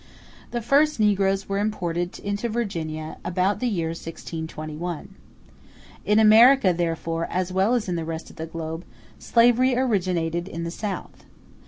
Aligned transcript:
The 0.49 0.63
first 0.63 0.99
negroes 0.99 1.47
were 1.47 1.59
imported 1.59 2.17
into 2.17 2.49
Virginia 2.49 3.17
about 3.23 3.59
the 3.59 3.67
year 3.67 3.89
1621. 3.89 4.97
*f 4.97 5.55
In 6.05 6.17
America, 6.17 6.73
therefore, 6.73 7.27
as 7.29 7.53
well 7.53 7.75
as 7.75 7.87
in 7.87 7.97
the 7.97 8.03
rest 8.03 8.31
of 8.31 8.37
the 8.37 8.47
globe, 8.47 8.83
slavery 9.19 9.75
originated 9.77 10.47
in 10.47 10.63
the 10.63 10.71
South. 10.71 11.25